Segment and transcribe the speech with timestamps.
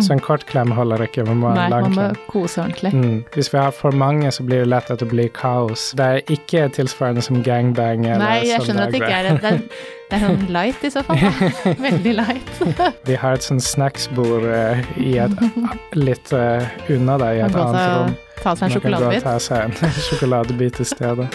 [0.00, 2.20] Så en kort klem holder ikke, man må ha Nei, en lang man må klem.
[2.30, 2.92] kose ordentlig.
[2.96, 3.24] Mm.
[3.34, 5.90] Hvis vi har for mange, så blir det lett at det blir kaos.
[5.98, 8.06] Det er ikke tilsvarende som gangbang.
[8.06, 9.52] Eller Nei, jeg sånn skjønner at det ikke er det.
[9.52, 9.60] Er,
[10.08, 11.20] det er sånn light i så fall.
[11.20, 11.74] Da.
[11.88, 12.52] Veldig light.
[13.08, 15.44] Vi har et sånn snacksbord uh, i et,
[16.08, 18.16] litt uh, unna deg i et annet rom.
[18.42, 19.02] ta seg en sjokoladebit.
[19.02, 21.28] Man kan gå og ta seg en sjokoladebit i stedet.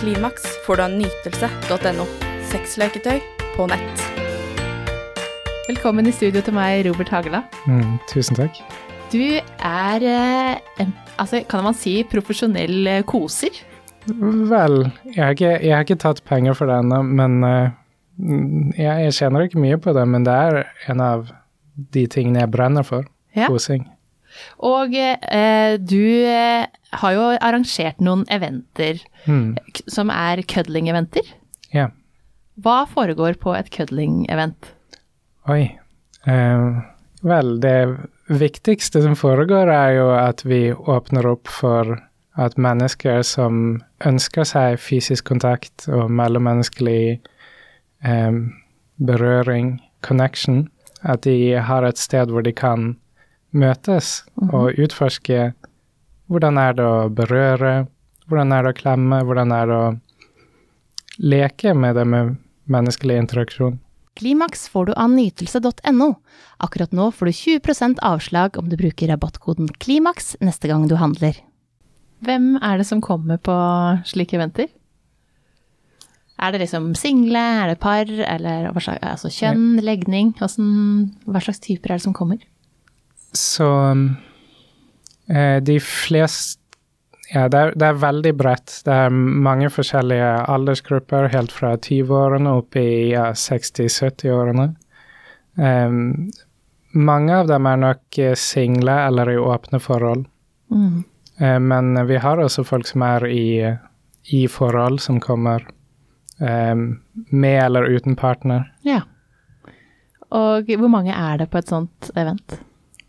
[0.00, 2.10] Klimaks får du av nytelse.no.
[2.50, 3.18] Sexleketøy
[3.56, 4.05] på nett.
[5.66, 7.40] Velkommen i studio til meg, Robert Hagela.
[7.66, 8.58] Mm, tusen takk.
[9.10, 13.54] Du er, eh, en, altså, kan man si, profesjonell eh, koser?
[14.06, 14.76] Vel,
[15.10, 17.74] jeg har ikke, jeg har ikke tatt penger for det ennå, men eh,
[18.22, 20.60] mm, jeg, jeg tjener ikke mye på det, men det er
[20.92, 21.26] en av
[21.94, 23.06] de tingene jeg brenner for.
[23.36, 23.50] Ja.
[23.50, 23.88] Kosing.
[24.64, 26.02] Og eh, du
[27.00, 29.56] har jo arrangert noen eventer Mm,
[29.90, 31.26] som er cuddling-eventer.
[31.74, 31.88] ja.
[32.62, 34.68] Hva foregår på et cuddling-event?
[35.48, 35.78] Oi.
[36.26, 36.78] Eh,
[37.22, 37.96] vel, det
[38.26, 41.92] viktigste som foregår, er jo at vi åpner opp for
[42.36, 47.20] at mennesker som ønsker seg fysisk kontakt og mellommenneskelig
[48.02, 48.40] eh,
[48.96, 50.66] berøring, connection,
[51.06, 52.96] at de har et sted hvor de kan
[53.54, 55.52] møtes og utforske
[56.26, 57.86] hvordan er det å berøre,
[58.26, 59.88] hvordan er det å klemme, hvordan er det å
[61.22, 62.34] leke med det med
[62.66, 63.78] menneskelig interaksjon.
[64.16, 66.08] Klimaks får du av nytelse.no.
[66.64, 71.36] Akkurat nå får du 20% avslag om du bruker rabattkoden KLIMAKS neste gang du handler.
[72.24, 73.56] Hvem er det som kommer på
[74.08, 74.70] slike eventer?
[76.36, 80.34] Er det liksom single, er det par, eller hva slags, altså kjønn, legning?
[80.36, 80.70] Hvordan,
[81.24, 82.40] hva slags typer er det som kommer?
[83.36, 83.68] Så
[85.28, 86.65] eh, de fleste
[87.32, 88.72] Ja, det er, det er veldig bredt.
[88.86, 94.68] Det er mange forskjellige aldersgrupper, helt fra 20-årene opp i ja, 60-70-årene.
[95.56, 96.28] Um,
[96.94, 100.26] mange av dem er nok eh, single eller i åpne forhold.
[100.70, 101.02] Mm.
[101.40, 103.48] Uh, men vi har også folk som er i,
[104.30, 105.66] i forhold, som kommer
[106.38, 106.86] um,
[107.34, 108.70] med eller uten partner.
[108.86, 109.02] Ja.
[110.30, 112.60] Og hvor mange er det på et sånt event?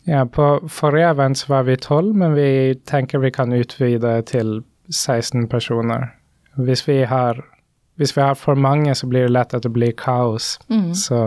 [0.08, 5.48] Ja, på forrige event var vi tolv, men vi tenker vi kan utvide til 16
[5.52, 6.14] personer.
[6.56, 7.42] Hvis vi har,
[8.00, 10.54] hvis vi har for mange, så blir det lett at det blir kaos.
[10.72, 10.94] Mm.
[10.96, 11.20] Så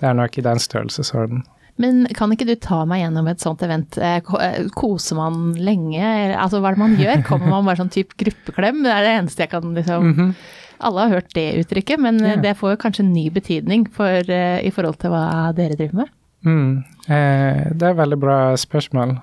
[0.00, 1.44] det er nok i den størrelsesorden.
[1.80, 3.96] Men kan ikke du ta meg gjennom et sånt event?
[3.96, 6.02] Eh, eh, Koser man lenge?
[6.34, 7.22] Altså, hva er det man gjør?
[7.28, 8.82] Kommer man bare sånn type gruppeklem?
[8.84, 10.34] Det er det eneste jeg kan liksom Mhm.
[10.82, 12.40] Alle har hørt det uttrykket, men yeah.
[12.42, 16.08] Det får kanskje ny betydning for, eh, i forhold til hva dere driver med.
[16.44, 16.82] Mm.
[17.06, 19.16] Eh, det er et veldig bra spørsmål.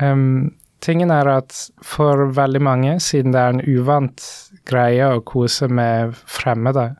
[0.00, 0.54] Um,
[0.84, 4.22] tingen er at for veldig mange, siden det er en uvant
[4.68, 6.90] greie å kose med fremmede,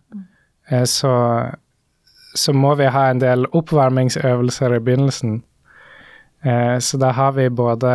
[0.71, 1.13] eh, så,
[2.35, 5.43] så må vi ha en del oppvarmingsøvelser i begynnelsen.
[6.47, 7.93] Eh, så da har vi både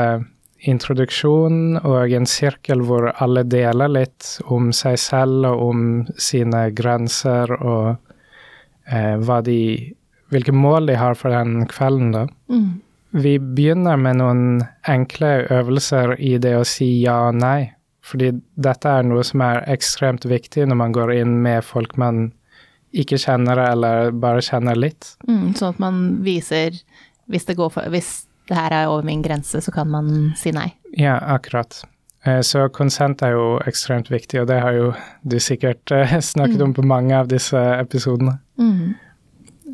[0.62, 5.86] introduksjon og en sirkel hvor alle deler litt om seg selv og om
[6.22, 7.96] sine grenser og
[8.86, 9.62] eh, hva de
[10.32, 12.26] hvilke mål de har for den kvelden, da.
[12.52, 12.82] Mm.
[13.12, 14.44] Vi begynner med noen
[14.88, 17.74] enkle øvelser i det å si ja og nei.
[18.08, 22.30] Fordi dette er noe som er ekstremt viktig når man går inn med folk man
[22.92, 25.14] ikke kjenner eller bare kjenner litt.
[25.28, 26.80] Mm, sånn at man viser
[27.32, 30.52] hvis det, går for, hvis det her er over min grense, så kan man si
[30.56, 30.72] nei.
[30.98, 31.84] Ja, akkurat.
[32.26, 34.92] Eh, Så konsent er jo ekstremt viktig, og det har jo
[35.24, 38.40] du sikkert snakket snakket om på mange av disse episodene.
[38.60, 38.81] Mm.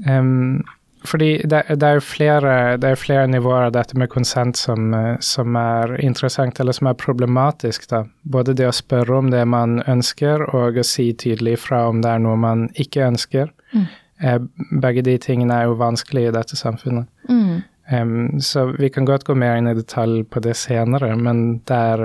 [0.07, 0.63] Em,
[1.07, 5.13] fordi det, det er flere, det er flere nivåer av dette med konsent som, eh,
[5.23, 7.87] som er interessant, eller som er problematisk.
[7.89, 8.03] da.
[8.23, 12.11] Både det å spørre om det man ønsker, og å si tydelig fra om det
[12.11, 13.53] er noe man ikke ønsker.
[13.73, 13.87] Mm.
[14.19, 14.39] Eh,
[14.81, 17.07] begge de tingene er jo vanskelig i dette samfunnet.
[17.29, 17.63] Mm.
[17.87, 21.77] Um, så vi kan godt gå mer inn i detalj på det senere, men det
[21.93, 22.01] er,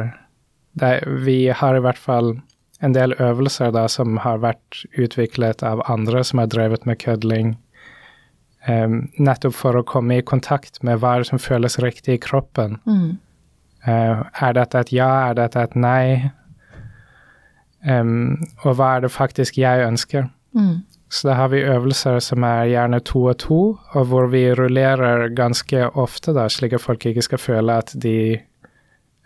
[0.78, 2.36] det er, vi har i hvert fall
[2.82, 7.56] en del øvelser da som har vært utviklet av andre som har drevet med kødling,
[8.68, 12.78] em, nettopp for å komme i kontakt med hva som føles riktig i kroppen.
[12.86, 13.18] Mm.
[13.82, 16.30] Uh, er dette et ja, er dette et nei?
[17.82, 20.28] Um, og hva er det faktisk jeg ønsker?
[20.54, 20.84] Mm.
[21.12, 23.60] Så da har vi øvelser som er gjerne to og to,
[23.92, 28.38] og hvor vi rullerer ganske ofte, da, slik at folk ikke skal føle at de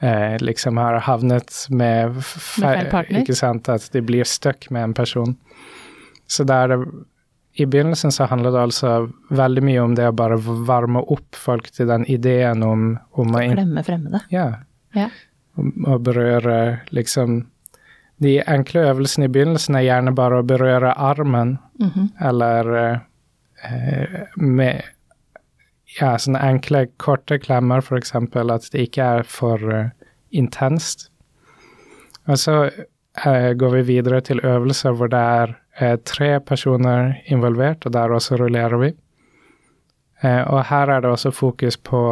[0.03, 3.21] eh, liksom har havnet Med feil partner.
[3.23, 5.37] Ikke sant, at de blir stuck med en person.
[6.27, 6.81] Så da er det
[7.59, 8.91] I begynnelsen så handler det altså
[9.33, 10.37] veldig mye om det å bare
[10.69, 14.21] varme opp folk til den ideen om, om å Glemme fremmede.
[14.31, 14.51] ja,
[14.95, 15.09] Ja.
[15.57, 17.47] å berøre liksom
[18.21, 22.13] De enkle øvelsene i begynnelsen er gjerne bare å berøre armen Mhm.
[22.21, 22.71] eller
[23.63, 24.83] eh, med
[26.01, 29.91] ja, sånne enkle, korte klemmer, eksempel, at det ikke er for uh,
[30.33, 31.09] intenst.
[32.29, 32.71] Og så
[33.27, 38.15] uh, går vi videre til øvelser hvor det er eh, tre personer involvert, og der
[38.15, 38.93] også rullerer vi.
[40.23, 42.03] Eh, og her er det også fokus på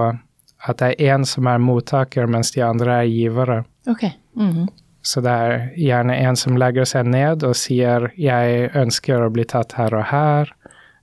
[0.64, 3.64] at det er én som er mottaker, mens de andre er givere.
[3.86, 4.02] Ok.
[4.36, 4.68] -hmm.
[5.02, 9.44] Så det er gjerne en som legger seg ned og sier 'jeg ønsker å bli
[9.44, 10.52] tatt her og her',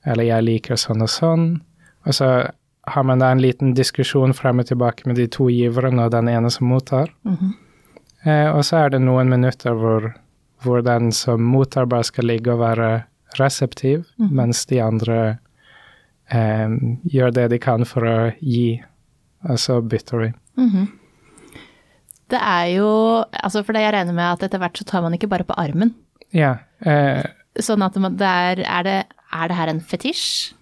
[0.05, 1.61] eller 'jeg liker sånn og sånn'.
[2.05, 2.51] Og så
[2.87, 6.27] har man da en liten diskusjon frem og tilbake med de to giverne og den
[6.27, 7.13] ene som mottar.
[7.23, 7.53] Mhm.
[8.25, 10.13] Eh, og så er det noen minutter hvor,
[10.63, 13.03] hvor den som mottar, bare skal ligge og være
[13.39, 14.29] reseptiv, mm.
[14.37, 15.17] mens de andre
[16.31, 16.69] eh,
[17.11, 18.81] gjør det de kan for å gi,
[19.49, 20.31] og så bytter vi.
[20.61, 20.89] Mhm.
[22.31, 22.89] Det er jo
[23.43, 25.55] Altså, for det jeg regner med at etter hvert så tar man ikke bare på
[25.59, 25.93] armen.
[26.31, 26.53] Ja.
[26.79, 27.23] Eh,
[27.59, 30.53] Sånn at man- det er Er det, er det her en fetisj?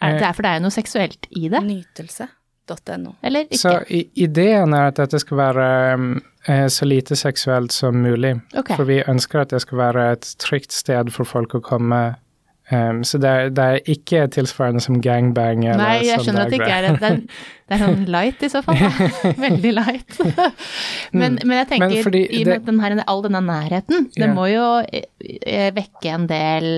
[0.00, 0.18] Er Eh.
[0.18, 3.14] det er, for det er jo noe seksuelt i det, Nytelse.no.
[3.22, 3.58] eller ikke?
[3.58, 6.29] Så i, ideen er at dette skal være um, eh,
[6.72, 8.38] så lite seksuelt som mulig.
[8.54, 8.76] Okay.
[8.76, 12.00] For vi ønsker at det skal være et trygt sted for folk å komme.
[12.70, 16.52] Um, så det er, det er ikke tilsvarende som gangbang eller Nei, jeg skjønner at
[16.52, 17.08] det ikke er det.
[17.08, 17.16] Er,
[17.66, 18.78] det er sånn light i så fall.
[18.78, 19.10] Da.
[19.46, 20.18] Veldig light.
[21.10, 22.12] men, men jeg tenker, Mm.
[22.14, 24.34] Men i og med all denne nærheten, det yeah.
[24.36, 26.68] må jo eh, vekke en del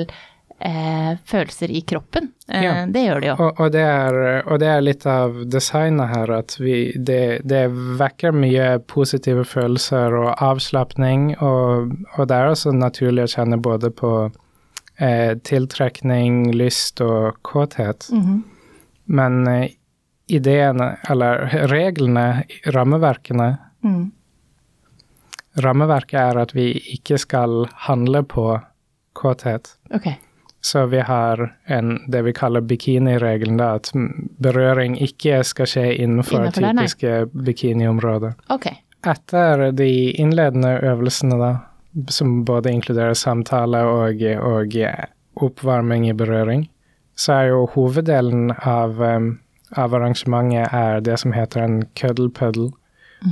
[0.64, 2.30] eh, følelser i kroppen.
[2.48, 2.86] Eh, Ja.
[2.86, 3.34] Det gjør det jo.
[3.38, 7.64] Og, og, det er, og det er litt av designet her, at vi, det, det
[8.00, 13.90] vekker mye positive følelser og avslapning, og, og det er også naturlig å kjenne både
[13.90, 14.12] på
[14.98, 18.08] eh, tiltrekning, lyst og kåthet.
[18.12, 18.42] Mhm.
[19.12, 19.68] Men eh,
[20.32, 23.50] ideene, eller reglene, rammeverkene
[23.82, 24.12] Mm.
[25.58, 28.44] Rammeverket er at vi ikke skal handle på
[29.18, 29.72] kåthet.
[29.92, 30.06] Ok.
[30.64, 33.90] Så vi har en, det vi kaller bikiniregelen, da, at
[34.38, 37.14] berøring ikke skal skje innenfor, Innenfor typiske
[37.48, 38.36] bikiniområder.
[38.54, 38.78] Okay.
[39.02, 39.90] Etter de
[40.22, 41.50] innledende øvelsene, da,
[42.08, 44.78] som både inkluderer samtale og, og
[45.42, 46.68] oppvarming i berøring,
[47.18, 52.70] så er jo hoveddelen av, av arrangementet er det som heter en cuddle puddle.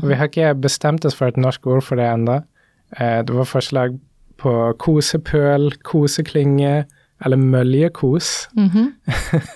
[0.03, 2.41] Og vi har ikke bestemt oss for et norsk ord for det ennå.
[2.99, 3.99] Eh, det var forslag
[4.41, 6.89] på kosepøl, koseklinge
[7.25, 8.49] eller møljekos.
[8.57, 8.91] Mhm.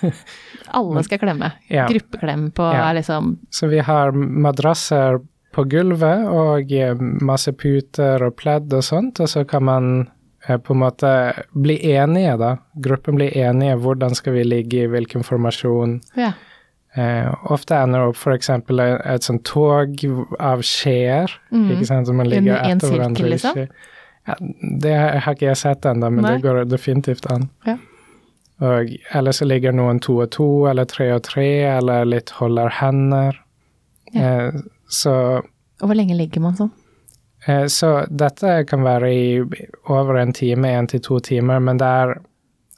[0.75, 1.51] Alle skal klemme.
[1.69, 1.87] Ja.
[1.87, 2.91] Gruppeklem på Ja.
[2.93, 5.21] liksom Så vi har madrasser
[5.55, 9.85] på gulvet og eh, masse puter og pledd og sånt, og så kan man
[10.47, 11.11] eh, på en måte
[11.53, 12.57] bli enige, da.
[12.75, 13.77] Gruppen blir enige.
[13.79, 16.01] Hvordan skal vi ligge i hvilken formasjon?
[16.19, 16.33] Ja.
[16.95, 18.49] Eh, ofte ender det opp f.eks.
[18.49, 18.69] et,
[19.15, 20.03] et sånt tog
[20.39, 21.65] av skjeer, mm.
[21.75, 23.31] ikke sant, som man ligger etter hverandre.
[23.33, 23.65] liksom?
[24.27, 24.35] Ja,
[24.81, 26.31] det har ikke jeg sett ennå, men Nei.
[26.35, 27.49] det går definitivt an.
[27.67, 27.75] Ja.
[28.63, 32.71] Og, eller så ligger noen to og to, eller tre og tre, eller litt holder
[32.79, 33.37] hender.
[34.13, 34.21] Ja.
[34.47, 35.13] Eh, så,
[35.81, 36.71] Og hvor lenge ligger man sånn?
[37.47, 39.25] eh, så dette kan være i
[39.91, 42.15] over en time, én til to timer, men det er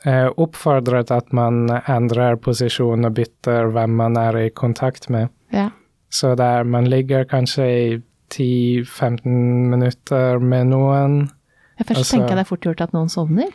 [0.06, 5.30] eh, oppfordret at man endrer posisjon og bytter hvem man er i kontakt med.
[5.54, 5.70] Ja.
[6.10, 8.02] Så der man ligger kanskje i
[8.34, 9.28] 10-15
[9.72, 11.30] minutter med noen.
[11.78, 13.52] Jeg først Altså- tenker jeg det er fort gjort at noen sovner.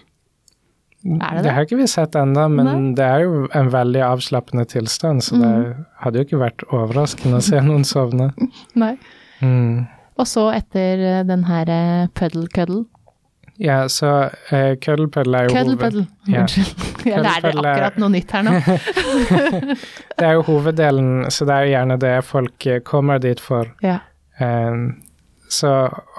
[1.04, 1.52] Er det det?
[1.52, 2.94] har ikke vi sett ennå, men Nei.
[2.94, 7.42] det er jo en veldig avslappende tilstand, så det hadde jo ikke vært overraskende å
[7.42, 8.28] se noen sovne.
[8.79, 8.93] Nei.
[9.43, 9.88] Mm.
[10.22, 12.84] Og så etter eh, den her eh, puddle cuddle.
[13.58, 16.06] Ja, så uh, cuddle puddle er jo Cuddle hoved- puddle.
[16.31, 16.41] Ja.
[16.46, 16.86] Unnskyld.
[17.10, 18.55] Jeg lærer er- akkurat noe nytt her nå.
[20.19, 23.67] Det er jo hoveddelen, så det er jo gjerne det folk eh, kommer dit for.
[23.82, 23.98] Ja.
[24.41, 25.02] Um,
[25.50, 25.72] så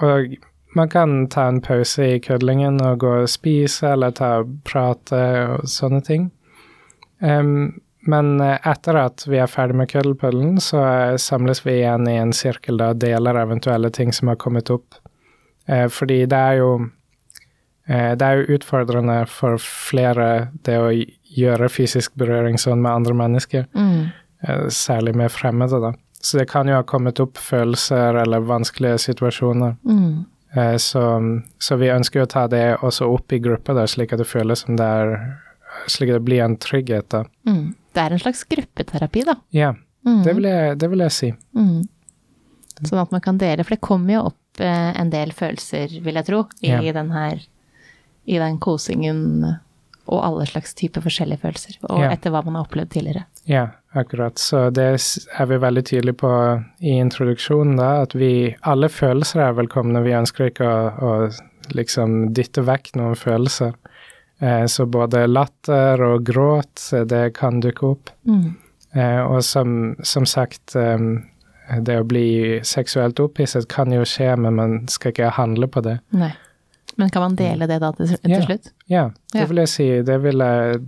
[0.04, 0.36] og
[0.74, 5.22] man kan ta en pause i kødlingen og gå og spise eller ta og prate
[5.54, 6.28] og sånne ting.
[7.22, 12.08] Um, men eh, etter at vi er ferdig med køddelpullen så eh, samles vi igjen
[12.10, 14.98] i en sirkel og deler eventuelle ting som har kommet opp.
[15.64, 20.90] Uh, fordi det er jo uh, det er jo utfordrende for flere det å
[21.34, 23.64] gjøre fysisk berøring sånn med andre mennesker.
[23.72, 24.12] Mm.
[24.44, 25.94] Uh, særlig med fremmede, da.
[26.20, 29.78] Så det kan jo ha kommet opp følelser eller vanskelige situasjoner.
[29.88, 30.24] Mm.
[30.56, 31.02] Eh, så,
[31.58, 34.64] så vi ønsker å ta det også opp i gruppa, der, slik at det føles
[34.66, 35.16] som det er
[35.90, 37.24] Slik at det blir en trygghet, da.
[37.50, 37.72] Mm.
[37.92, 39.34] Det er en slags gruppeterapi, da.
[39.50, 39.72] Ja,
[40.06, 40.20] Mm.
[40.22, 41.28] det vil jeg, det vil jeg si.
[41.56, 41.88] Mm.
[42.84, 46.14] Sånn at man kan dele, for det kommer jo opp eh, en del følelser, vil
[46.20, 46.92] jeg tro, i Ja.
[46.92, 47.40] den her
[48.26, 49.56] I den kosingen
[50.04, 51.78] og alle slags typer forskjellige følelser.
[51.88, 52.12] Og yeah.
[52.12, 53.24] etter hva man har opplevd tidligere.
[53.48, 54.38] Ja, akkurat.
[54.40, 56.32] Så det er vi veldig tydelige på
[56.84, 60.04] i introduksjonen, da, at vi Alle følelser er velkomne.
[60.04, 63.72] Vi ønsker ikke å, å liksom dytte vekk noen følelser.
[64.44, 68.12] Eh, så både latter og gråt, det kan dukke opp.
[68.28, 68.56] Mm.
[68.94, 71.24] Eh, og som, som sagt, um,
[71.80, 75.98] det å bli seksuelt opphisset kan jo skje, men man skal ikke handle på det.
[76.14, 76.34] Nei.
[76.96, 78.40] Men kan man dele det da til, til Ja.
[78.46, 78.70] slutt?
[78.90, 79.86] Ja, det vil jeg si.
[80.06, 80.38] Det, vil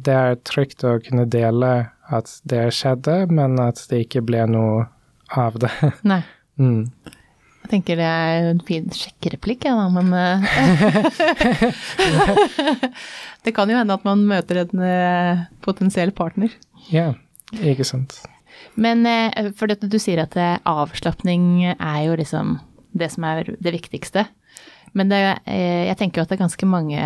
[0.06, 1.72] det er trygt å kunne dele
[2.14, 4.86] at det skjedde, men at det ikke ble noe
[5.34, 5.72] av det.
[6.06, 6.22] Nei.
[6.62, 6.84] Mm.
[7.66, 10.38] Jeg tenker det er en fin sjekkereplikk, jeg da, men eh,
[13.44, 16.54] Det kan jo hende at man møter en eh, potensiell partner.
[16.92, 17.12] Ja,
[17.58, 18.20] ikke sant.
[18.78, 22.56] Men eh, for det, du sier at avslapning er jo liksom
[22.96, 24.26] det som er det viktigste.
[24.96, 27.02] Men det, eh, jeg tenker jo at det er ganske mange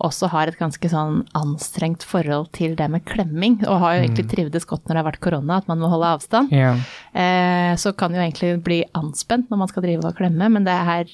[0.00, 4.28] også har et ganske sånn anstrengt forhold til det med klemming, og har jo egentlig
[4.30, 6.52] trivdes godt når det har vært korona, at man må holde avstand.
[6.54, 6.80] Yeah.
[7.12, 10.76] Eh, så kan jo egentlig bli anspent når man skal drive og klemme, men det
[10.88, 11.12] her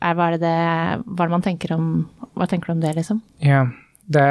[0.00, 0.56] er hva er det,
[1.04, 1.86] hva er det man tenker om
[2.38, 3.18] Hva tenker du om det, liksom?
[3.44, 3.66] Ja,
[4.08, 4.22] det,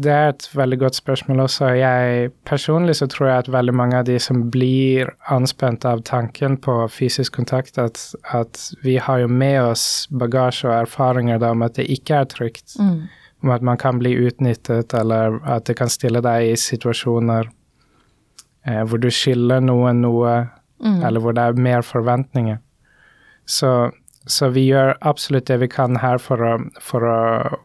[0.00, 1.66] det er et veldig godt spørsmål også.
[1.76, 6.56] Jeg personlig så tror jeg at veldig mange av de som blir anspent av tanken
[6.56, 8.00] på fysisk kontakt, at,
[8.32, 12.30] at vi har jo med oss bagasje og erfaringer da om at det ikke er
[12.32, 12.78] trygt.
[12.80, 13.02] Mm.
[13.42, 17.48] Om at man kan bli utnyttet, eller at det kan stille deg i situasjoner
[18.66, 20.38] eh, hvor du skylder noen noe,
[20.80, 21.02] Mm.
[21.04, 22.56] eller hvor det er mer forventninger.
[23.44, 23.90] Så,
[24.26, 26.52] så vi gjør absolutt det vi kan her for å,
[26.84, 27.20] for å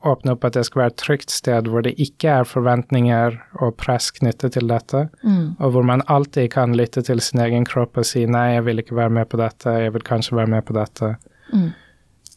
[0.08, 3.76] åpne opp at det skal være et trygt sted hvor det ikke er forventninger og
[3.82, 5.56] press knyttet til dette, Mm.
[5.60, 8.80] og hvor man alltid kan lytte til sin egen kropp og si nei, jeg vil
[8.80, 11.16] ikke være med på dette, jeg vil kanskje være med på dette.
[11.54, 11.74] Mm.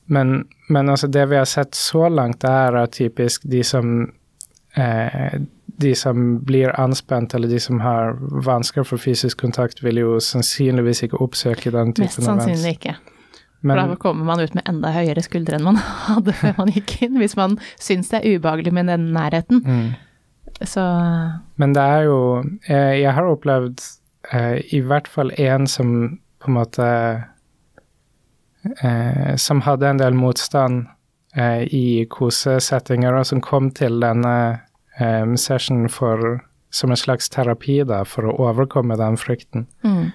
[0.06, 4.12] Men, men altså det vi har sett så langt, er typisk de som
[4.74, 5.38] eh,
[5.78, 11.04] de som blir anspent, eller de som har vansker for fysisk kontakt, vil jo sannsynligvis
[11.06, 12.96] ikke oppsøke den typen av Mest sannsynlig ikke.
[13.62, 16.98] For da kommer man ut med enda høyere skuldre enn man hadde før man gikk
[17.02, 19.64] inn, hvis man syns det er ubehagelig med den nærheten.
[19.64, 19.88] mm.
[20.66, 20.82] Så
[21.60, 23.82] men det er jo Jeg, Jeg har opplevd
[24.32, 26.86] eh, i hvert fall én som på en måte
[28.82, 30.86] eh, Som hadde en del motstand
[31.36, 34.34] eh, i kosesettinger, og som kom til denne
[34.98, 39.66] eh, session for som en slags terapi, da, for å overkomme den frykten.
[39.84, 40.10] mm,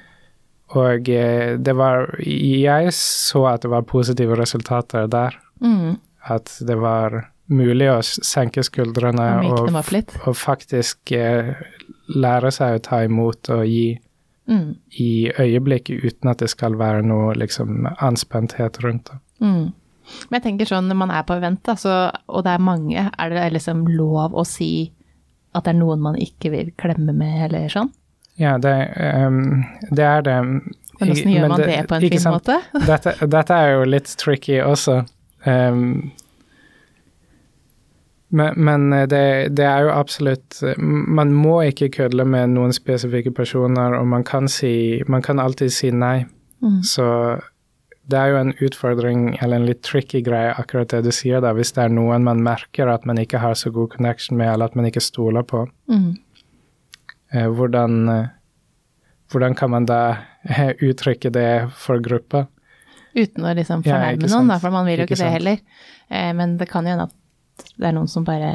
[0.79, 5.37] Og eh, det var Jeg så at det var positive resultater der.
[5.61, 5.97] mm,
[6.33, 11.53] At det var mulig å senke skuldrene og og, faktisk eh,
[12.07, 13.99] lære seg å ta imot og gi
[14.43, 19.19] Mm, i øyeblikket uten at det skal være noe liksom anspenthet rundt det.
[19.39, 19.71] mm.
[20.27, 21.93] Men jeg tenker sånn når man er på event, da, så,
[22.27, 24.91] og det er mange, er det liksom lov å si
[25.55, 27.87] at det er noen man ikke vil klemme med, eller sånn?
[28.41, 28.73] Ja, det,
[29.27, 30.39] um, det er det.
[30.43, 32.57] Men hvordan gjør man det, på en fin måte?
[32.89, 35.03] Dette, dette er jo litt tricky også.
[35.45, 36.11] Um,
[38.33, 39.25] men men det,
[39.57, 44.47] det er jo absolutt Man må ikke kødde med noen spesifikke personer, og man kan,
[44.49, 46.25] si, man kan alltid si nei.
[46.63, 46.79] Mm.
[46.83, 47.05] Så
[48.09, 51.53] det er jo en utfordring, eller en litt tricky greie, akkurat det du sier da,
[51.55, 54.71] hvis det er noen man merker at man ikke har så god connection med, eller
[54.71, 55.67] at man ikke stoler på.
[55.91, 56.17] Mm.
[57.33, 58.27] Eh, hvordan, eh,
[59.31, 59.99] hvordan kan man da
[60.45, 62.45] eh, uttrykke det for gruppa?
[63.13, 65.59] Uten å liksom fornærme ja, noen, da, for man vil jo Ikke ikke, det heller.
[66.09, 68.53] Eh, men det kan jo hende at det er noen som bare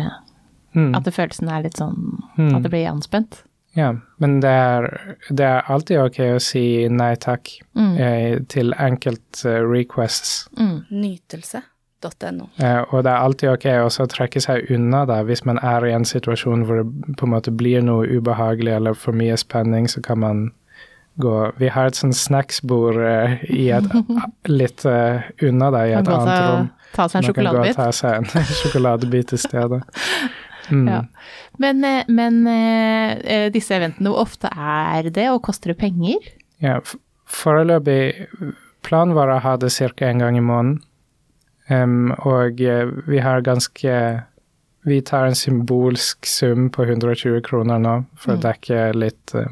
[0.76, 0.90] Mm.
[0.94, 2.54] At følelsen er litt sånn Mm.
[2.56, 3.42] At det blir anspent.
[3.74, 7.96] Ja, men det er, det er alltid ok å si nei takk Mm.
[7.98, 10.46] eh, til enkelt uh, requests.
[10.58, 10.84] Mm.
[11.98, 12.48] Nytelse.no.
[12.56, 15.92] Eh, og det er alltid ok å trekke seg unna da, hvis man er i
[15.92, 20.00] en situasjon hvor det på en måte blir noe ubehagelig eller for mye spenning, så
[20.00, 20.48] kan man
[21.18, 23.86] gå Vi har et sånn snacksbord eh, i et,
[24.60, 26.68] litt eh, unna deg i et annet seg, rom.
[26.94, 28.28] ta seg en Man kan gå og ta seg en
[28.60, 29.80] sjokoladebit i stedet.
[30.70, 30.86] Mm.
[30.86, 31.02] Ja.
[31.58, 36.22] Men, eh, men eh, eh, disse eventene, hvor ofte er det, og koster det penger?
[36.62, 36.78] Ja,
[37.26, 38.28] foreløpig
[38.86, 40.06] planen vår er å ha det ca.
[40.06, 40.78] en gang i måneden.
[41.68, 43.94] Em, og eh, vi har ganske
[44.88, 48.38] Vi tar en symbolsk sum på 120 kroner nå for Mm.
[48.38, 49.44] å dekke litt uh,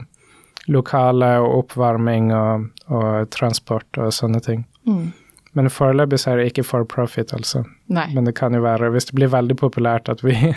[0.73, 4.65] lokale og oppvarming og, og transport og sånne ting.
[4.87, 5.13] Mm.
[5.59, 7.65] Men foreløpig så er det ikke for profit, altså.
[7.89, 8.07] Nei.
[8.15, 10.55] Men det kan jo være, hvis det blir veldig populært, at vi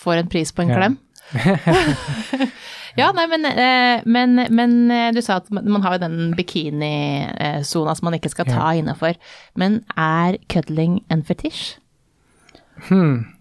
[0.00, 0.98] Får en pris på en klem.
[2.98, 7.94] ja, nei, men, eh, men, men eh, du sa at man har jo den bikinisona
[7.94, 9.18] som man ikke skal ta innafor.
[9.58, 11.76] Men er cuddling en fetisj?
[12.88, 13.36] Hmm.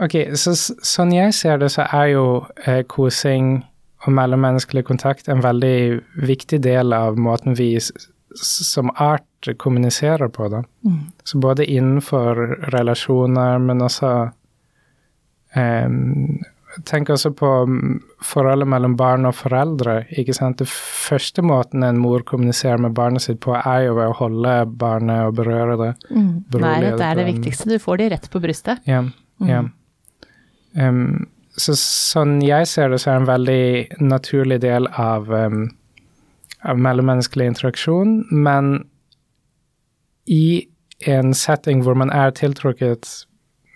[0.00, 2.24] Ok, så sånn jeg ser det, så er jo
[2.64, 3.58] eh, kosing
[4.06, 7.74] og mellommenneskelig kontakt en veldig viktig del av måten vi
[8.40, 10.62] som art kommuniserer på, da.
[11.24, 12.38] Så både innenfor
[12.72, 14.30] relasjoner, men også
[15.58, 16.40] em,
[16.86, 20.04] tenk også på mm, forholdet mellom barn og foreldre.
[20.18, 20.60] ikke sant?
[20.62, 24.54] Det første måten en mor kommuniserer med barnet sitt på, er jo ved å holde
[24.80, 25.90] barnet og berøre det.
[26.10, 26.30] Mm.
[26.54, 27.68] Nærhet er det det på en- viktigste.
[27.68, 28.78] Du får de rett på brystet.
[28.86, 29.04] Ja.
[29.46, 29.64] ja.
[30.76, 35.70] Um, så sånn jeg ser det, så er det en veldig naturlig del av, um,
[36.62, 38.84] av mellommenneskelig interaksjon, men
[40.26, 40.68] i
[41.08, 43.08] en setting hvor man er tiltrukket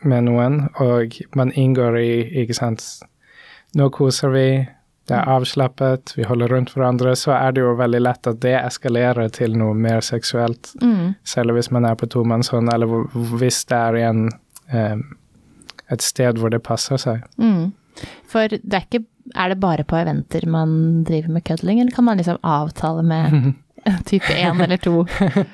[0.04, 2.10] med noen, og man inngår i,
[2.44, 2.84] ikke sant
[3.74, 4.46] Nå koser vi,
[5.10, 8.52] det er avslappet, vi holder rundt hverandre, så er det jo veldig lett at det
[8.60, 10.70] eskalerer til noe mer seksuelt.
[10.80, 11.16] Mm.
[11.26, 12.86] Selv hvis man er på tomannshånd, eller
[13.34, 14.22] hvis det er en,
[14.70, 15.02] em,
[15.90, 17.26] et sted hvor det passer seg.
[17.42, 17.72] Mm.
[18.30, 19.02] For det er ikke
[19.34, 23.54] Er det bare på eventer man driver med cuddling, eller kan man liksom avtale med
[24.10, 25.00] type én eller to?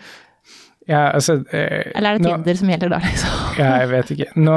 [0.90, 3.39] Ja, altså eh, Eller er det nå- Tinder som gjelder da, liksom?
[3.58, 4.30] Ja, jeg vet ikke.
[4.40, 4.56] Nå,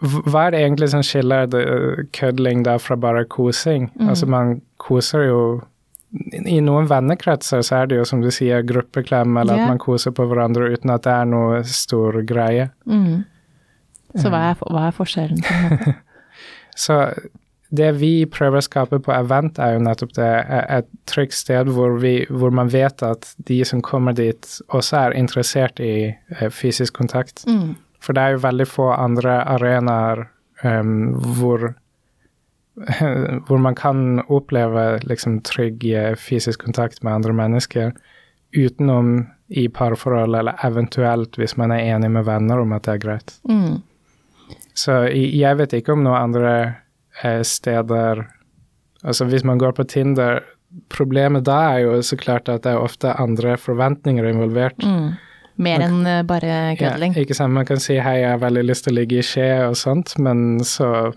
[0.00, 3.90] hva er det egentlig som skiller det- cuddling da fra bare kosing?
[3.94, 4.08] Mm.
[4.08, 5.62] Altså, man koser jo
[6.44, 9.62] I noen vennekretser så er det jo, som du sier, gruppeklem, eller yeah.
[9.62, 12.64] at man koser på hverandre uten at det er noe stor greie.
[12.84, 13.22] Mm.
[14.18, 15.94] Så hva er, hva er forskjellen?
[16.84, 16.96] Så
[17.70, 20.30] det vi prøver å skape på event, er jo nettopp det.
[20.78, 25.18] Et trygt sted hvor, vi, hvor man vet at de som kommer dit, også er
[25.18, 27.44] interessert i eh, fysisk kontakt.
[27.46, 27.76] Mm.
[28.02, 30.26] For det er jo veldig få andre arenaer
[30.64, 31.72] um, hvor
[33.46, 37.92] hvor man kan oppleve liksom trygg eh, fysisk kontakt med andre mennesker
[38.56, 43.02] utenom i parforhold, eller eventuelt hvis man er enig med venner om at det er
[43.02, 43.34] greit.
[43.48, 43.82] Mm.
[44.74, 46.54] Så jeg vet ikke om noen andre
[47.46, 48.26] steder
[49.00, 50.42] Altså hvis man går på Tinder
[50.92, 54.84] Problemet da er jo så klart at det er ofte andre forventninger involvert.
[54.86, 55.16] Mm.
[55.60, 57.16] Mer enn eh, bare cuddling.
[57.16, 57.52] Ja, ikke sant?
[57.56, 60.14] Man kan si 'hei, jeg har veldig lyst til å ligge i skje' og sånt,
[60.18, 61.12] men så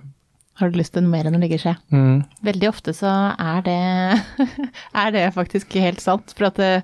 [0.59, 1.75] Har du lyst til noe mer enn å ligge i skje?
[1.91, 4.23] mm, Veldig ofte så er det,
[5.05, 6.33] er det faktisk helt sant.
[6.37, 6.83] For at det,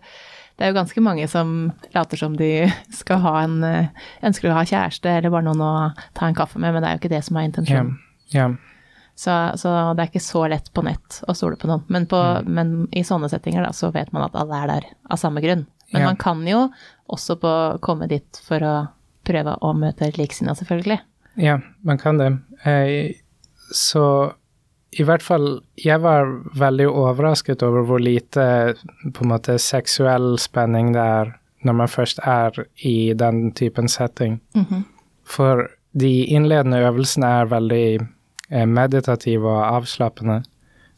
[0.58, 4.58] det er jo ganske mange som later som de skal ha en eh, Ønsker å
[4.58, 5.74] ha kjæreste eller bare noen å
[6.14, 7.98] ta en kaffe med, men det er jo ikke det som er intensjonen.
[7.98, 8.34] intensjonen.
[8.34, 8.50] ja.
[9.20, 11.82] Så, så det er ikke så lett på nett å stole på noen.
[11.92, 15.20] Men, på, men i sånne settinger da, så vet man at alle er der av
[15.20, 15.66] samme grunn.
[15.92, 16.08] Men Ja.
[16.12, 16.70] man kan jo
[17.12, 17.52] også på,
[17.84, 18.74] komme dit for å
[19.28, 21.00] prøve å møte liksinna, selvfølgelig.
[21.42, 22.30] Ja, man kan det.
[22.64, 23.18] Eh,
[23.76, 24.06] så
[24.98, 26.26] i hvert fall Jeg var
[26.58, 28.46] veldig overrasket over hvor lite
[29.14, 31.36] på en måte seksuell spenning det er
[31.68, 32.56] når man først er
[32.88, 34.40] i den typen setting.
[34.56, 34.86] Mhm.
[35.26, 38.08] For de innledende øvelsene er veldig
[38.52, 40.42] eh, meditative og avslappende.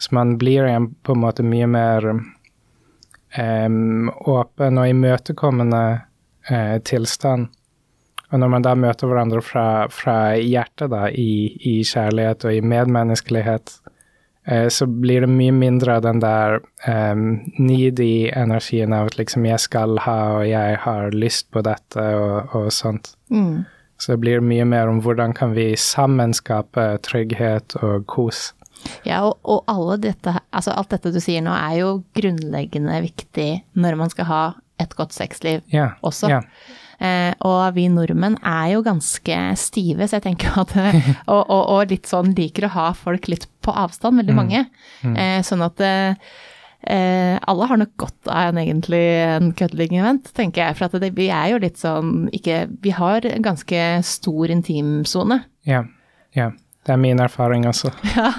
[0.01, 2.07] Så man blir en på en måte mye mer
[3.37, 5.83] um, åpen og imøtekommende
[6.49, 7.51] uh, tilstand.
[8.31, 12.61] Og når man da møter hverandre fra, fra hjertet, da, i, i kjærlighet og i
[12.63, 13.73] medmenneskelighet,
[14.47, 17.25] eh, så blir det mye mindre av den der em,
[17.59, 22.55] needy energien av at liksom jeg skal ha, og jeg har lyst på dette, og,
[22.55, 23.11] og sånt.
[23.27, 23.65] Mm.
[24.01, 28.47] Så det blir mye mer om hvordan kan vi sammen skape trygghet og kos.
[29.05, 33.99] Ja, og, og dette, altså alt dette du sier nå er jo grunnleggende viktig når
[33.99, 34.43] man skal ha
[34.81, 35.91] et godt sexliv Ja.
[36.01, 36.31] også.
[36.33, 36.39] Ja.
[37.01, 40.73] Eh, og vi nordmenn er jo ganske stive, så jeg tenker at
[41.33, 44.65] og, og, og litt sånn liker å ha folk litt på avstand, veldig mange.
[45.05, 46.33] Eh, sånn at eh,
[46.87, 50.77] eh, alle har nok godt av en egentlig en cuddling-event, tenker jeg.
[50.79, 55.43] For det, vi er jo litt sånn ikke Vi har en ganske stor intimsone.
[55.67, 55.85] ja.
[56.37, 56.51] ja.
[56.81, 57.91] Det er min erfaring også.
[58.15, 58.31] Ja,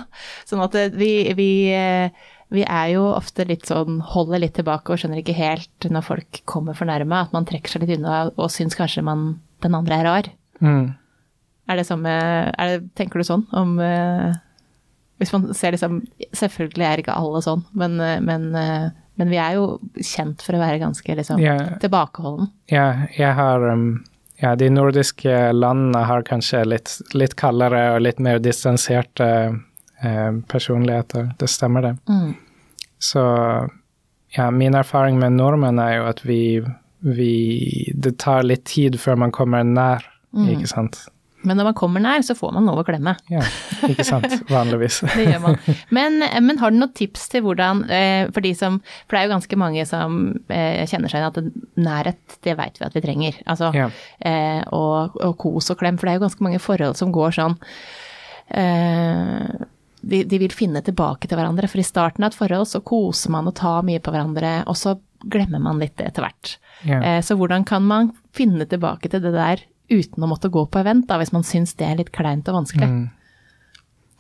[0.49, 2.11] sånn at vi, vi, eh,
[2.53, 6.41] vi er jo ofte litt sånn, holder litt tilbake og skjønner ikke helt når folk
[6.51, 10.01] kommer for nærme, at man trekker seg litt unna og syns kanskje man, den andre
[10.01, 10.31] er rar.
[10.59, 10.91] Mm.
[11.71, 12.11] Er det samme,
[12.51, 14.35] er det, tenker du sånn om eh,
[15.23, 16.01] Hvis man ser liksom
[16.35, 20.57] Selvfølgelig er ikke alle sånn, men, eh, men, eh, men vi er jo kjent for
[20.57, 22.51] å være ganske liksom Ja, tilbakeholden.
[22.73, 24.05] ja, jeg har um,
[24.43, 29.29] Ja, de nordiske landene har kanskje litt, litt kaldere og litt mer distanserte
[30.03, 31.29] eh, personligheter.
[31.39, 31.93] Det stemmer, det.
[32.11, 32.33] Mm.
[32.99, 33.23] Så
[34.35, 36.41] ja, min erfaring med nordmenn er jo at vi,
[37.07, 41.05] vi Det tar litt tid før man kommer nær, ikke sant?
[41.43, 43.17] Men når man kommer nær, så får man lov å klemme.
[43.33, 43.41] Ja,
[43.89, 44.35] ikke sant?
[44.53, 45.01] Vanligvis.
[45.15, 45.57] Det gjør man.
[45.91, 48.79] Men, men har du noen tips til hvordan, eh, for de som
[49.09, 52.79] For det er jo ganske mange som eh, kjenner seg igjen at nærhet, det veit
[52.79, 53.41] vi at vi trenger.
[53.51, 53.89] Altså, Ja.
[54.23, 57.35] eh, og, og kos og klem, for det er jo ganske mange forhold som går
[57.41, 57.59] sånn
[58.51, 59.67] eh,
[60.03, 63.31] de, de vil finne tilbake til hverandre, for i starten av et forhold så koser
[63.35, 64.97] man og tar mye på hverandre, og så
[65.31, 66.57] glemmer man litt etter hvert.
[66.89, 66.99] Ja.
[66.99, 70.81] Eh, så hvordan kan man finne tilbake til det der uten å måtte gå på
[70.81, 72.89] event, da, hvis man syns det er litt kleint og vanskelig?
[72.89, 73.11] Mm.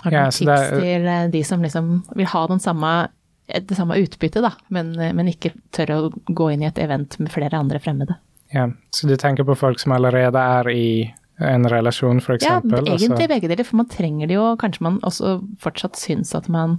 [0.03, 3.09] Har du Ja, tips det er- til eh, de som liksom vil ha den samme,
[3.49, 7.19] det samme utbyttet, da, men, eh, men ikke tør å gå inn i et event
[7.21, 8.17] med flere andre fremmede?
[8.53, 12.87] Ja, så du tenker på folk som allerede er i en relasjon, for Ja, eksempel?
[12.87, 16.35] Ja, så- egentlig begge deler, for man trenger det jo, kanskje man også fortsatt syns
[16.35, 16.79] at man,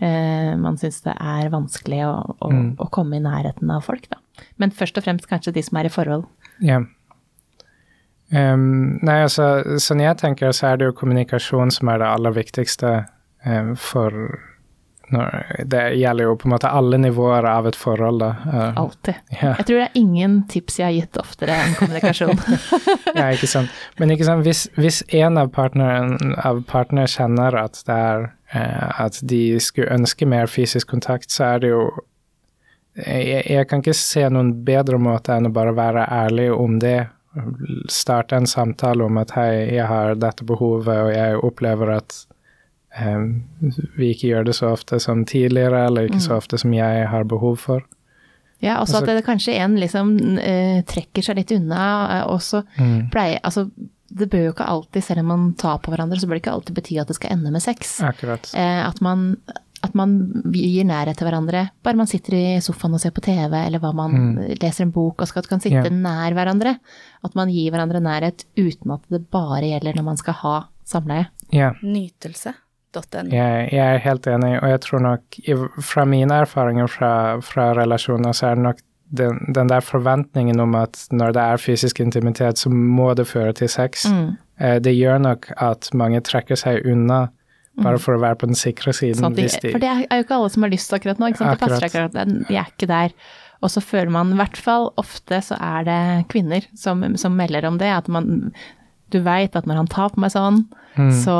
[0.00, 2.76] eh, man syns det er vanskelig å, å, Mm.
[2.76, 4.16] å komme i nærheten av folk, da.
[4.58, 6.26] Men først og fremst kanskje de som er i forhold.
[6.60, 6.80] Ja.
[8.32, 12.34] Ehm, nei, altså, sånn jeg tenker, så er det jo kommunikasjon som er det aller
[12.36, 12.94] viktigste
[13.44, 14.16] um, for
[15.12, 15.34] når,
[15.68, 18.30] Det gjelder jo på en måte alle nivåer av et forhold, da.
[18.48, 19.18] Eh, Alltid.
[19.28, 22.38] ja, Jeg tror det er ingen tips jeg har gitt oftere enn kommunikasjon.
[23.18, 23.74] ja, ikke sant.
[24.00, 29.20] Men ikke sant, hvis, hvis en av partnerne partner kjenner at det er uh, At
[29.20, 31.84] de skulle ønske mer fysisk kontakt, så er det jo
[32.96, 37.02] jeg, jeg kan ikke se noen bedre måte enn å bare være ærlig om det.
[37.88, 42.16] Starte en samtale om at hei, jeg har dette behovet, og jeg opplever at
[43.00, 43.42] um,
[43.96, 47.24] vi ikke gjør det så ofte som tidligere, eller ikke så ofte som jeg har
[47.24, 47.86] behov for.
[48.62, 51.86] Ja, også Altså- at det kanskje en liksom uh, trekker seg litt unna,
[52.20, 52.62] eh, og så
[53.10, 53.70] pleier Altså,
[54.12, 56.52] det bør jo ikke alltid, selv om man tar på hverandre, så bør det ikke
[56.52, 58.00] alltid bety at det skal ende med sex.
[58.04, 58.52] Akkurat.
[58.54, 59.38] Uh, at man
[59.82, 60.14] at man
[60.54, 61.64] gir nærhet til hverandre.
[61.82, 65.24] Bare man sitter i sofaen og ser på TV, eller hva man leser en bok
[65.24, 65.94] og skal kan sitte yeah.
[65.94, 66.76] nær hverandre.
[67.26, 70.54] At man gir hverandre nærhet uten at det bare gjelder når man skal ha
[70.86, 71.26] samleie.
[71.50, 71.82] Yeah.
[71.82, 73.26] Nytelse.no.
[73.32, 75.42] Jeg, jeg er helt enig, og jeg tror nok
[75.82, 80.74] fra mine erfaringer fra, fra relasjoner, så er det nok den, den der forventningen om
[80.78, 84.06] at når det er fysisk intimitet, så må det føre til sex.
[84.08, 84.36] Mm.
[84.84, 87.26] det gjør nok at mange trekker seg unna,
[87.80, 89.20] bare for å være på den sikre siden.
[89.22, 91.30] Sånn de, de, for det er jo ikke alle som har lyst akkurat nå.
[91.32, 91.54] Ikke sant?
[91.56, 92.12] Det passer Akkurat.
[92.18, 93.14] akkurat, de er ikke der.
[93.62, 96.00] Og så føler man, i hvert fall ofte så er det
[96.32, 98.52] kvinner som, som melder om det, at man
[99.12, 100.62] Du veit at når han tar på meg sånn,
[101.22, 101.34] så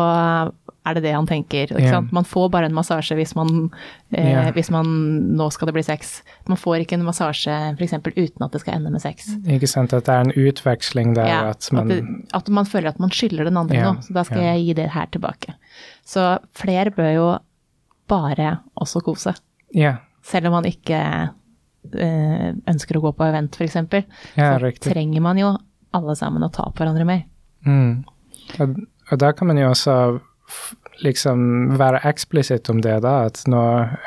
[0.83, 1.71] er det det han tenker.
[1.79, 2.13] Sant?
[2.15, 3.69] Man får bare en massasje hvis man,
[4.11, 4.51] eh, yeah.
[4.55, 4.89] hvis man
[5.39, 6.15] Nå skal det bli sex.
[6.51, 7.95] Man får ikke en massasje f.eks.
[8.17, 9.31] uten at det skal ende med sex.
[9.47, 12.69] Ikke sant, at det er en utveksling der Ja, at man at, det, at man
[12.69, 13.91] føler at man skylder den andre yeah.
[13.91, 15.55] noe, så da skal jeg gi det her tilbake.
[16.09, 16.27] Så
[16.59, 17.29] flere bør jo
[18.11, 19.37] bare også kose,
[20.23, 23.79] selv om man ikke eh, ønsker å gå på event f.eks.
[24.37, 24.91] ja så riktig.
[24.91, 25.55] trenger man jo
[25.95, 27.25] alle sammen å ta på hverandre mer.
[27.67, 28.03] Mm.
[28.61, 28.77] Og,
[29.09, 29.97] og da kan man jo også
[31.03, 33.15] liksom være eksplisitt om det, da.
[33.31, 33.63] At nå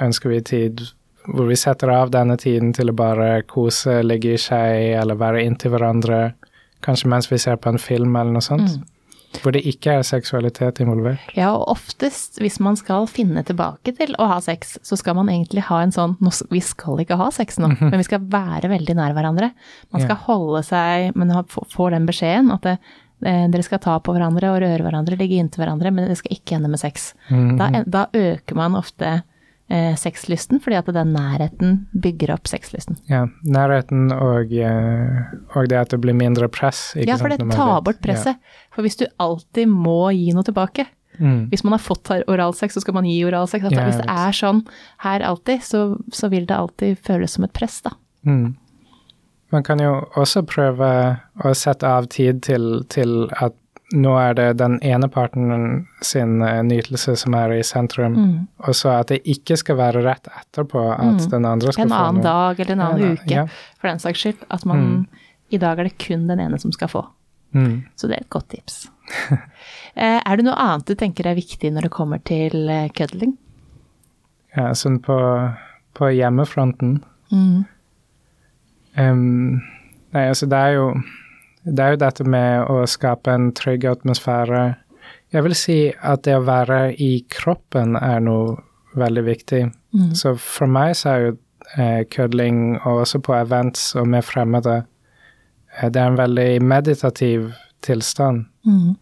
[0.06, 0.86] ønsker vi tid
[1.26, 4.60] hvor vi setter av denne tiden til å bare kose, ligge i skje
[5.02, 6.20] eller være inntil hverandre.
[6.86, 8.76] Kanskje mens vi ser på en film eller noe sånt.
[9.42, 11.34] Hvor det ikke er seksualitet involvert.
[11.36, 15.28] Ja, og oftest hvis man skal finne tilbake til å ha sex, så skal man
[15.34, 16.14] egentlig ha en sånn
[16.54, 19.50] Vi skal ikke ha sex nå, men vi skal være veldig nær hverandre.
[19.92, 22.78] Man skal holde seg, men få- får den beskjeden at det,
[23.26, 26.60] dere skal ta på hverandre og røre hverandre, ligge inntil hverandre, men det skal ikke
[26.60, 27.14] ende med sex.
[27.30, 29.22] Da, da øker man ofte
[29.70, 33.00] eh, sexlysten, fordi at den nærheten bygger opp sexlysten.
[33.10, 35.24] Ja, nærheten og, eh,
[35.56, 36.92] og det at det blir mindre press.
[37.02, 38.38] Ja, for det tar bort presset.
[38.76, 40.88] For hvis du alltid må gi noe tilbake,
[41.20, 41.48] Mm.
[41.48, 43.64] Hvis man har fått oralsex, så skal man gi oralsex.
[43.64, 44.68] Altså, Ja, hvis det er sånn
[45.00, 47.94] her alltid, så, så vil det alltid føles som et press, da.
[48.28, 48.56] Mm.
[49.56, 50.88] Man kan jo også prøve
[51.46, 53.56] å sette av tid til, til at
[53.96, 58.48] nå er det den ene parten sin eh, nytelse som er i sentrum, Mm.
[58.66, 62.00] og så at det ikke skal være rett etterpå at den andre skal få noe.
[62.00, 63.46] En annen dag eller en annen Ja, uke, ja.
[63.80, 64.42] for den saks skyld.
[64.50, 65.08] At man
[65.54, 67.06] I dag er det kun den ene som skal få.
[67.54, 67.86] Mm.
[67.96, 68.88] Så det er et godt tips.
[69.96, 73.38] Eh, er det noe annet du tenker er viktig når det kommer til eh, cuddling?
[74.58, 75.16] Ja, sånn på,
[75.96, 76.98] på hjemmefronten.
[77.32, 77.62] Mm.
[78.96, 79.62] Em,
[80.16, 80.88] nei, altså det er jo
[81.66, 84.76] Det er jo dette med å skape en trygg atmosfære.
[85.34, 88.60] Jeg vil si at det å være i kroppen er noe
[88.94, 89.64] veldig viktig.
[90.14, 91.32] Så for meg så er jo
[91.78, 94.84] eh, kødling, og også på events og med fremmede,
[95.78, 98.46] eh, det er en veldig meditativ tilstand.
[98.66, 98.96] Mm.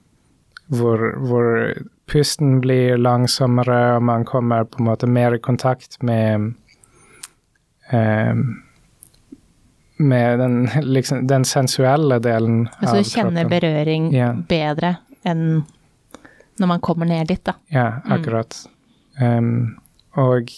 [0.68, 1.74] Hvor, hvor
[2.08, 6.54] pusten blir langsommere, og man kommer på en måte mer i kontakt med
[7.92, 8.36] eh,
[9.98, 14.36] med den, liksom, den sensuelle delen Altså av du kjenner berøring yeah.
[14.50, 15.64] bedre enn
[16.62, 17.56] når man kommer ned dit, da.
[17.74, 18.56] Ja, akkurat.
[19.22, 19.80] Um,
[20.22, 20.52] og,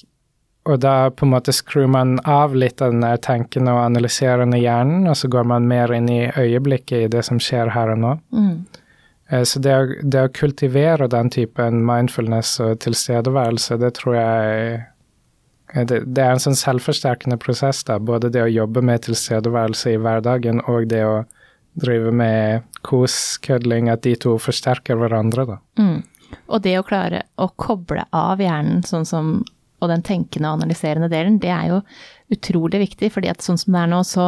[0.68, 5.08] og da på en måte skrur man av litt av den tenkende og analyserende hjernen,
[5.08, 8.12] og så går man mer inn i øyeblikket i det som skjer her og nå.
[8.36, 8.58] Mm.
[9.32, 14.84] Uh, Så det det å kultivere den typen mindfulness og tilstedeværelse, det tror jeg
[15.84, 17.98] det, det er en sånn selvforsterkende prosess, da.
[18.00, 21.18] Både det å jobbe med tilstedeværelse i hverdagen og det å
[21.76, 25.58] drive med kos, kødling, at de to forsterker hverandre, da.
[25.82, 26.00] Mm.
[26.48, 29.36] Og det å klare å koble av hjernen sånn som
[29.84, 31.82] og den tenkende og analyserende delen, det er jo
[32.34, 34.28] utrolig viktig, fordi at sånn som det er nå, så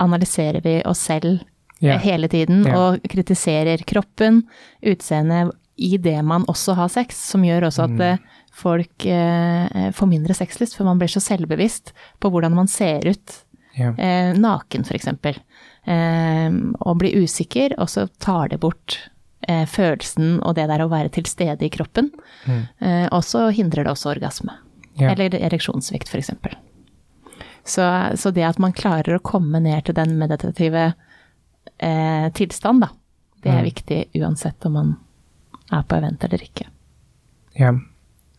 [0.00, 1.40] analyserer vi oss selv
[1.82, 1.98] yeah.
[2.00, 2.78] hele tiden Yeah.
[2.78, 4.44] og kritiserer kroppen,
[4.82, 8.24] utseendet, i det man også har sex, som gjør også at Mm.
[8.58, 13.06] Eh, folk eh, får mindre sexlyst, for man blir så selvbevisst på hvordan man ser
[13.06, 13.44] ut
[13.78, 13.92] Ja.
[13.96, 15.36] eh, naken, eksempel.
[15.86, 18.98] Eh, og blir usikker, og så tar det bort
[19.48, 22.10] eh, følelsen og det der å være til stede i kroppen.
[22.46, 22.64] Mm.
[22.80, 24.52] Eh, og så hindrer det også orgasme.
[24.98, 25.12] Ja.
[25.12, 26.30] Eller ereksjonssvikt, f.eks.
[27.64, 27.84] Så,
[28.16, 30.94] så det at man klarer å komme ned til den meditative
[31.78, 32.88] eh, tilstand, da,
[33.44, 33.68] det er Mm.
[33.70, 34.96] viktig uansett om man
[35.70, 36.66] er på event eller ikke.
[37.54, 37.72] Ja.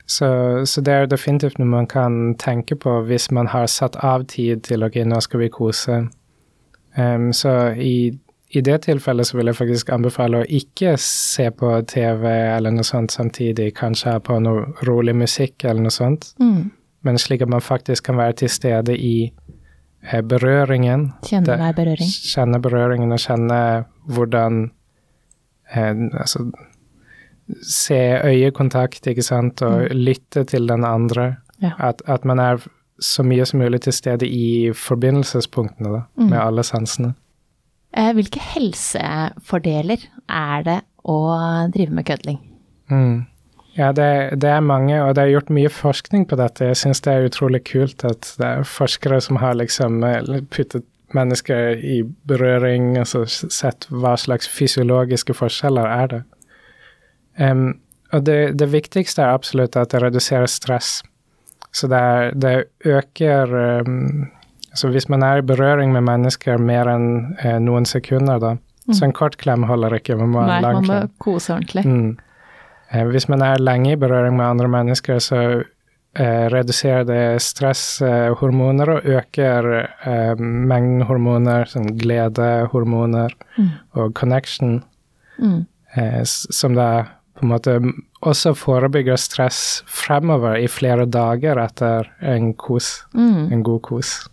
[0.10, 0.28] Så,
[0.66, 4.64] så det er definitivt noe man kan tenke på hvis man har satt av tid
[4.66, 6.00] til ok, nå skal vi kose.
[6.98, 8.10] Um, så i,
[8.50, 12.88] i det tilfellet så vil jeg faktisk anbefale å ikke se på TV eller noe
[12.88, 16.72] sånt samtidig, kanskje ha på noe rolig musikk eller noe sånt, Mm.
[17.06, 21.12] men slik at man faktisk kan være til stede i eh, berøringen.
[21.30, 22.10] Kjenne hver berøring.
[22.34, 23.62] Kjenne berøringen og kjenne
[24.10, 24.72] hvordan
[25.76, 26.48] eh, Altså
[27.62, 31.36] se øyekontakt, ikke sant, og lytte til den andre.
[31.62, 31.72] Ja.
[31.80, 32.58] At, at man er
[33.00, 36.30] så mye som mulig til stede i forbindelsespunktene da, Mm.
[36.30, 37.14] med alle sansene.
[37.98, 41.18] Eh, hvilke helsefordeler er det å
[41.74, 42.40] drive med kødling?
[42.92, 43.26] Mm.
[43.78, 46.66] Ja, det, det er mange, og det er gjort mye forskning på dette.
[46.72, 50.86] Jeg syns det er utrolig kult at det er forskere som har liksom eh, puttet
[51.16, 56.20] mennesker i berøring, altså sett hva slags fysiologiske forskjeller er det.
[57.40, 57.80] Em,
[58.14, 61.00] og det, det viktigste er absolutt at det reduserer stress.
[61.72, 62.54] Så det, er, det
[62.90, 63.52] øker
[63.86, 64.28] um,
[64.74, 68.56] Så hvis man er i berøring med mennesker mer enn eh, noen sekunder, da
[68.92, 71.12] Så en kort klem holder ikke, man må ha Nei, en lang man må klem.
[71.22, 71.84] kose ordentlig.
[71.86, 72.18] Mm.
[72.92, 75.42] Eh, hvis man er lenge i berøring med andre mennesker, så
[76.18, 83.70] eh, reduserer det stresshormoner og øker eh, mengden hormoner, sånn gledehormoner Mm.
[83.96, 84.84] og connection,
[85.40, 85.66] Mm.
[85.96, 87.06] det er som da
[87.40, 87.74] på en måte
[88.28, 93.52] også forebygger stress fremover i flere dager etter en kos, Mm.
[93.56, 94.28] en god kos.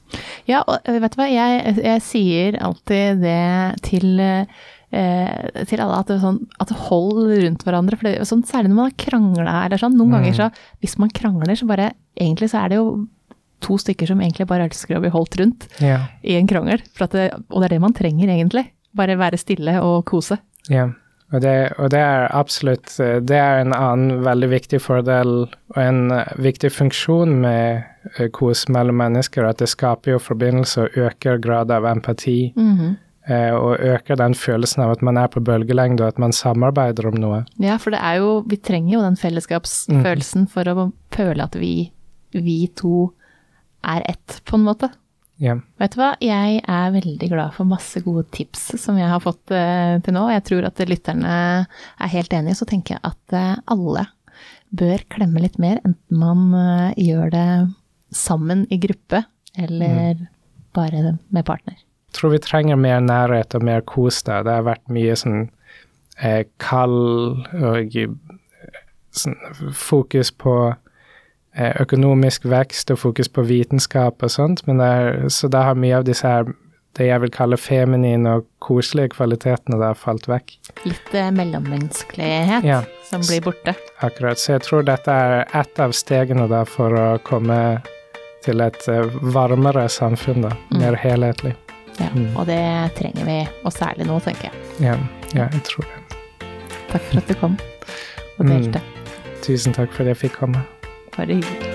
[0.51, 5.99] Ja, og øh, vet du hva, jeg, jeg sier alltid det til, eh, til alle,
[6.03, 7.97] at, sånn, at hold rundt hverandre.
[7.99, 9.97] For det, sånn, særlig når man har krangla eller sånn.
[9.99, 10.17] Noen Mm.
[10.19, 10.51] ganger så,
[10.83, 13.07] hvis man krangler, så bare Egentlig så er det jo
[13.61, 16.07] to stykker som egentlig bare elsker å bli holdt rundt yeah.
[16.25, 16.81] i en krangel.
[16.97, 18.71] Det, og det er det man trenger, egentlig.
[18.97, 20.39] Bare være stille og kose.
[20.73, 20.87] Ja,
[21.35, 25.81] og det, og det er absolutt eh, Det er en annen veldig viktig fordel og
[25.83, 27.83] en eh, viktig funksjon med
[28.15, 32.53] eh, kos mellom mennesker, at det skaper jo forbindelse og øker grad av empati.
[32.57, 32.95] Mm -hmm.
[33.59, 37.15] Og øker den følelsen av at man er på bølgelengde, og at man samarbeider om
[37.15, 37.45] noe.
[37.59, 41.93] Ja, for det er jo Vi trenger jo den fellesskapsfølelsen for å føle at vi,
[42.33, 43.13] vi to
[43.83, 44.91] er ett, på en måte.
[45.43, 45.59] Ja.
[45.81, 49.53] Vet du hva, jeg er veldig glad for masse gode tips som jeg har fått
[49.53, 50.25] uh, til nå.
[50.33, 51.33] Jeg tror at lytterne
[51.67, 54.07] er helt enige, så tenker jeg at uh, alle
[54.77, 57.51] bør klemme litt mer, enten man uh, gjør det
[58.17, 59.23] sammen i gruppe
[59.61, 60.25] eller
[60.77, 61.77] bare med partner.
[61.77, 64.45] Jeg tror vi trenger mer nærhet og mer kos der.
[64.47, 65.47] Det har vært mye sånn
[66.63, 67.97] kald og
[69.13, 69.37] sånn
[69.77, 70.55] fokus på
[71.57, 76.27] økonomisk vekst og fokus på vitenskap og sånt, er, så da har mye av disse
[76.27, 76.45] her
[76.97, 80.55] det jeg vil kalle feminine og koselige kvalitetene der falt vekk.
[80.87, 82.83] Litt eh, mellommenneskelighet Ja.
[83.11, 83.75] som blir borte.
[84.01, 84.39] Akkurat.
[84.41, 87.83] Så jeg tror dette er ett av stegene da for å komme
[88.45, 90.55] til et eh, varmere samfunn, da.
[90.73, 90.79] Mm.
[90.81, 91.55] Mer helhetlig.
[92.01, 92.37] Ja, Mm.
[92.37, 94.53] Og det trenger vi, og særlig nå, tenker jeg.
[94.85, 94.97] Ja,
[95.35, 96.17] ja, jeg tror det.
[96.91, 97.57] Takk for at du kom
[98.39, 98.51] og Mm.
[98.53, 98.81] delte.
[99.43, 100.65] Tusen takk for at jeg fikk komme.
[101.17, 101.73] Bare hyggelig.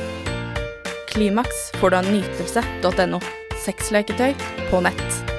[1.11, 3.21] Klimaks får du av nytelse.no.
[3.65, 4.33] Sexleketøy
[4.69, 5.30] på nett.